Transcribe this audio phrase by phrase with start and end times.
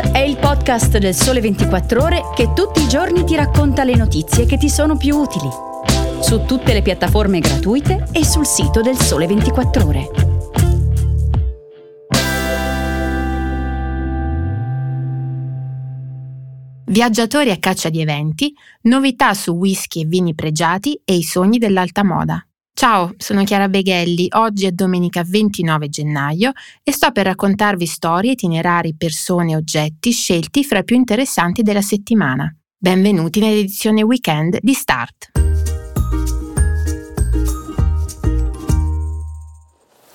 [0.00, 4.46] È il podcast del Sole 24 Ore che tutti i giorni ti racconta le notizie
[4.46, 5.48] che ti sono più utili.
[6.20, 10.10] Su tutte le piattaforme gratuite e sul sito del Sole 24 Ore.
[16.86, 22.04] Viaggiatori a caccia di eventi, novità su whisky e vini pregiati e i sogni dell'alta
[22.04, 22.47] moda.
[22.78, 26.52] Ciao, sono Chiara Beghelli, oggi è domenica 29 gennaio
[26.84, 31.80] e sto per raccontarvi storie, itinerari, persone e oggetti scelti fra i più interessanti della
[31.80, 32.56] settimana.
[32.76, 35.32] Benvenuti nell'edizione weekend di Start.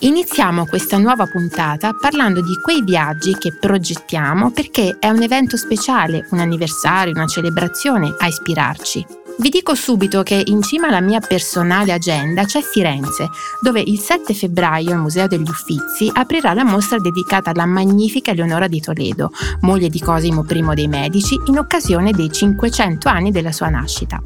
[0.00, 6.26] Iniziamo questa nuova puntata parlando di quei viaggi che progettiamo perché è un evento speciale,
[6.32, 9.29] un anniversario, una celebrazione a ispirarci.
[9.40, 13.30] Vi dico subito che in cima alla mia personale agenda c'è Firenze,
[13.62, 18.68] dove il 7 febbraio il Museo degli Uffizi aprirà la mostra dedicata alla magnifica Eleonora
[18.68, 19.30] di Toledo,
[19.60, 24.20] moglie di Cosimo I dei Medici, in occasione dei 500 anni della sua nascita.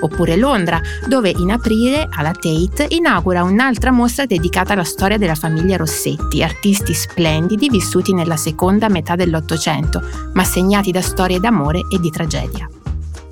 [0.00, 5.76] Oppure Londra, dove in aprile alla Tate inaugura un'altra mostra dedicata alla storia della famiglia
[5.76, 12.10] Rossetti, artisti splendidi vissuti nella seconda metà dell'Ottocento, ma segnati da storie d'amore e di
[12.10, 12.68] tragedia.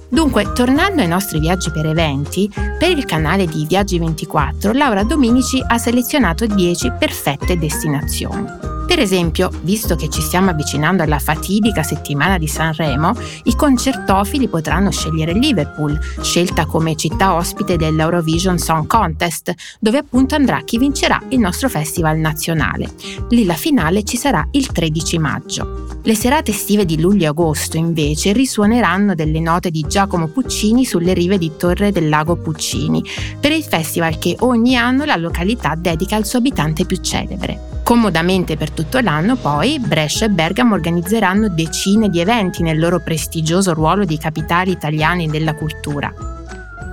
[0.09, 5.63] Dunque, tornando ai nostri viaggi per eventi, per il canale di Viaggi 24 Laura Dominici
[5.67, 8.74] ha selezionato 10 perfette destinazioni.
[8.87, 13.13] Per esempio, visto che ci stiamo avvicinando alla fatidica settimana di Sanremo,
[13.45, 20.61] i concertofili potranno scegliere Liverpool, scelta come città ospite dell'Eurovision Song Contest, dove appunto andrà
[20.65, 22.93] chi vincerà il nostro festival nazionale.
[23.31, 25.99] Lì la finale ci sarà il 13 maggio.
[26.03, 31.15] Le serate estive di luglio e agosto, invece, risuoneranno delle note di Giacomo Puccini sulle
[31.15, 33.03] rive di Torre del Lago Puccini,
[33.41, 37.74] per il festival che ogni anno la località dedica al suo abitante più celebre.
[37.85, 43.75] Comodamente per tutto l'anno, poi, Brescia e Bergamo organizzeranno decine di eventi nel loro prestigioso
[43.75, 46.11] ruolo di capitali italiane della cultura.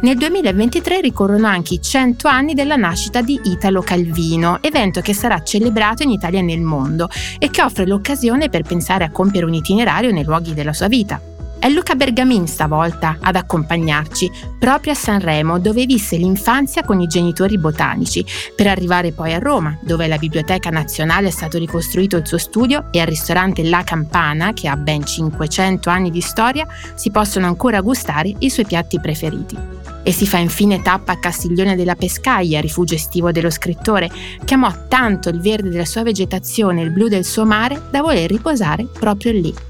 [0.01, 5.41] Nel 2023 ricorrono anche i 100 anni della nascita di Italo Calvino, evento che sarà
[5.41, 7.07] celebrato in Italia e nel mondo
[7.39, 11.30] e che offre l'occasione per pensare a compiere un itinerario nei luoghi della sua vita.
[11.61, 17.59] È Luca Bergamin stavolta ad accompagnarci, proprio a Sanremo, dove visse l'infanzia con i genitori
[17.59, 22.39] botanici, per arrivare poi a Roma, dove alla Biblioteca Nazionale è stato ricostruito il suo
[22.39, 27.45] studio e al ristorante La Campana, che ha ben 500 anni di storia, si possono
[27.45, 29.55] ancora gustare i suoi piatti preferiti.
[30.01, 34.09] E si fa infine tappa a Castiglione della Pescaia, rifugio estivo dello scrittore,
[34.43, 38.01] che amò tanto il verde della sua vegetazione e il blu del suo mare da
[38.01, 39.69] voler riposare proprio lì.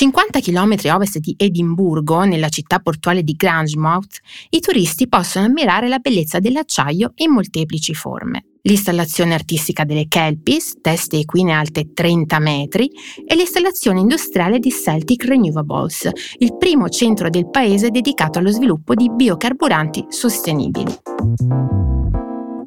[0.00, 5.88] 50 km a ovest di Edimburgo, nella città portuale di Grangemouth, i turisti possono ammirare
[5.88, 8.46] la bellezza dell'acciaio in molteplici forme.
[8.62, 12.90] L'installazione artistica delle Kelpies, teste equine alte 30 metri,
[13.26, 16.08] e l'installazione industriale di Celtic Renewables,
[16.38, 20.96] il primo centro del paese dedicato allo sviluppo di biocarburanti sostenibili.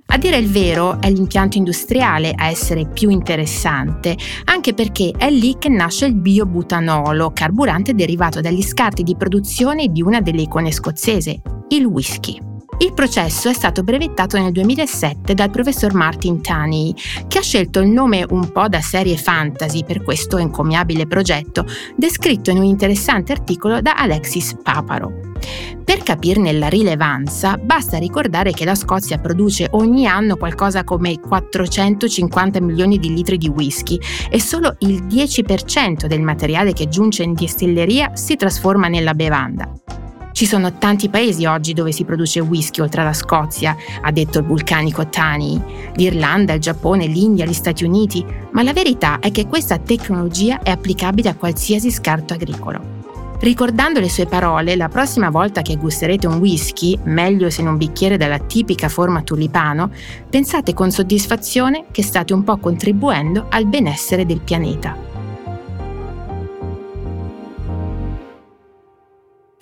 [0.07, 4.15] A dire il vero è l'impianto industriale a essere più interessante,
[4.45, 10.01] anche perché è lì che nasce il biobutanolo, carburante derivato dagli scarti di produzione di
[10.01, 12.51] una delle icone scozzese, il whisky.
[12.79, 16.93] Il processo è stato brevettato nel 2007 dal professor Martin Taney,
[17.27, 21.65] che ha scelto il nome un po' da serie fantasy per questo encomiabile progetto,
[21.95, 25.31] descritto in un interessante articolo da Alexis Paparo.
[25.83, 32.61] Per capirne la rilevanza, basta ricordare che la Scozia produce ogni anno qualcosa come 450
[32.61, 33.99] milioni di litri di whisky
[34.29, 39.71] e solo il 10% del materiale che giunge in distilleria si trasforma nella bevanda.
[40.31, 44.45] Ci sono tanti paesi oggi dove si produce whisky oltre alla Scozia, ha detto il
[44.45, 45.61] vulcanico Tani,
[45.95, 50.71] l'Irlanda, il Giappone, l'India, gli Stati Uniti, ma la verità è che questa tecnologia è
[50.71, 53.02] applicabile a qualsiasi scarto agricolo.
[53.43, 57.75] Ricordando le sue parole, la prossima volta che gusterete un whisky, meglio se in un
[57.75, 59.91] bicchiere dalla tipica forma tulipano,
[60.29, 65.12] pensate con soddisfazione che state un po' contribuendo al benessere del pianeta.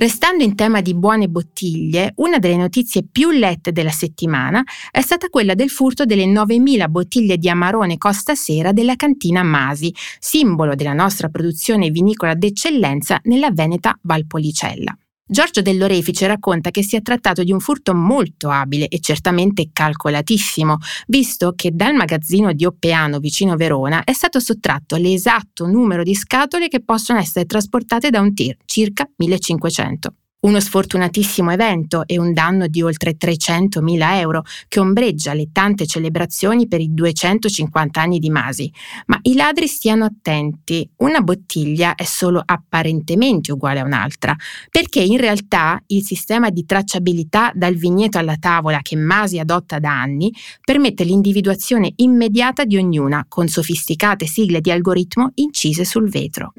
[0.01, 5.30] Restando in tema di buone bottiglie, una delle notizie più lette della settimana è stata
[5.30, 10.94] quella del furto delle 9.000 bottiglie di Amarone Costa Sera della cantina Masi, simbolo della
[10.94, 14.98] nostra produzione vinicola d'eccellenza nella Veneta Valpolicella.
[15.25, 20.77] Giorgio Dell'Orefice racconta che si è trattato di un furto molto abile e certamente calcolatissimo,
[21.07, 26.68] visto che dal magazzino di Oppeano vicino Verona è stato sottratto l'esatto numero di scatole
[26.68, 30.15] che possono essere trasportate da un tir, circa 1500.
[30.44, 36.68] Uno sfortunatissimo evento e un danno di oltre 300.000 euro che ombreggia le tante celebrazioni
[36.68, 38.72] per i 250 anni di Masi.
[39.06, 44.36] Ma i ladri stiano attenti, una bottiglia è solo apparentemente uguale a un'altra,
[44.72, 49.92] perché in realtà il sistema di tracciabilità dal vigneto alla tavola che Masi adotta da
[49.92, 50.34] anni
[50.66, 56.54] permette l'individuazione immediata di ognuna con sofisticate sigle di algoritmo incise sul vetro.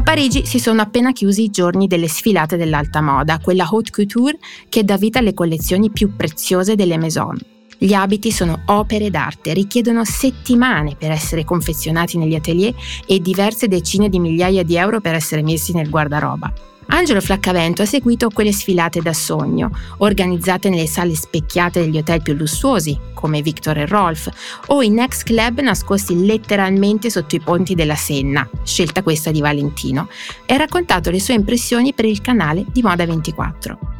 [0.00, 4.38] A Parigi si sono appena chiusi i giorni delle sfilate dell'alta moda, quella haute couture
[4.70, 7.38] che dà vita alle collezioni più preziose delle maison.
[7.76, 12.74] Gli abiti sono opere d'arte, richiedono settimane per essere confezionati negli atelier
[13.06, 16.50] e diverse decine di migliaia di euro per essere messi nel guardaroba.
[16.92, 22.34] Angelo Flaccavento ha seguito quelle sfilate da sogno, organizzate nelle sale specchiate degli hotel più
[22.34, 24.28] lussuosi, come Victor e Rolf,
[24.66, 30.08] o in ex club nascosti letteralmente sotto i ponti della Senna, scelta questa di Valentino,
[30.44, 33.99] e ha raccontato le sue impressioni per il canale di Moda 24.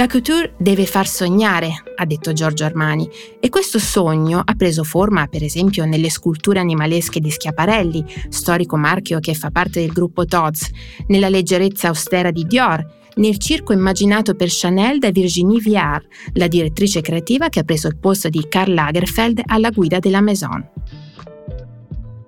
[0.00, 3.06] La couture deve far sognare, ha detto Giorgio Armani,
[3.38, 9.20] e questo sogno ha preso forma, per esempio, nelle sculture animalesche di Schiaparelli, storico marchio
[9.20, 10.70] che fa parte del gruppo Tod's,
[11.08, 12.82] nella leggerezza austera di Dior,
[13.16, 17.98] nel circo immaginato per Chanel da Virginie Viard, la direttrice creativa che ha preso il
[17.98, 20.66] posto di Karl Lagerfeld alla guida della Maison.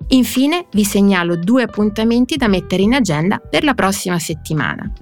[0.09, 4.93] Infine vi segnalo due appuntamenti da mettere in agenda per la prossima settimana.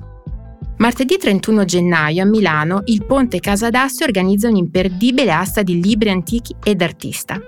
[0.81, 6.81] Martedì 31 gennaio a Milano il Ponte Casadassi organizza un'imperdibile asta di libri antichi ed
[6.81, 7.39] artista.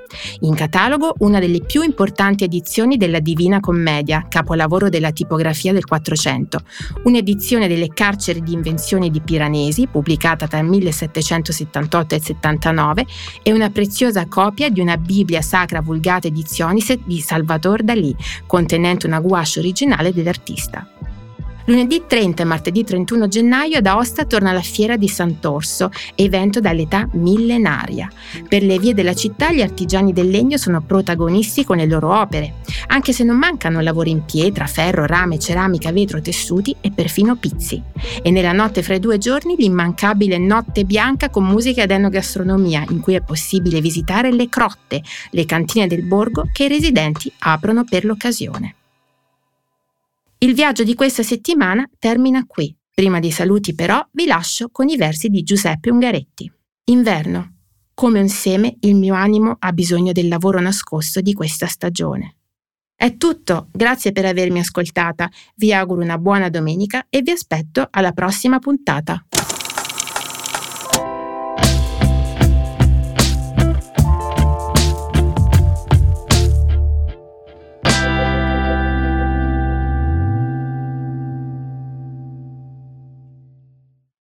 [0.41, 6.61] In catalogo una delle più importanti edizioni della Divina Commedia, capolavoro della tipografia del Quattrocento,
[7.05, 13.07] un'edizione delle carceri di invenzione di Piranesi, pubblicata tra il 1778 e il 79,
[13.43, 18.15] e una preziosa copia di una Bibbia Sacra Vulgata Editionis di Salvador Dalì,
[18.47, 20.87] contenente una gouache originale dell'artista.
[21.67, 27.09] Lunedì 30 e martedì 31 gennaio ad Aosta torna la Fiera di Sant'Orso, evento dall'età
[27.13, 28.11] millenaria.
[28.49, 32.55] Per le vie della città gli artigiani del legno sono protagonisti con le loro opere,
[32.89, 37.81] anche se non mancano lavori in pietra, ferro, rame, ceramica, vetro, tessuti e perfino pizzi.
[38.23, 43.01] E nella notte fra i due giorni l'immancabile Notte Bianca con musica ed enogastronomia, in
[43.01, 45.01] cui è possibile visitare le crotte,
[45.31, 48.75] le cantine del borgo che i residenti aprono per l'occasione.
[50.43, 52.77] Il viaggio di questa settimana termina qui.
[52.93, 56.51] Prima dei saluti però vi lascio con i versi di Giuseppe Ungaretti.
[56.87, 57.59] Inverno.
[57.95, 62.39] Come un seme il mio animo ha bisogno del lavoro nascosto di questa stagione.
[62.93, 68.11] È tutto, grazie per avermi ascoltata, vi auguro una buona domenica e vi aspetto alla
[68.11, 69.25] prossima puntata.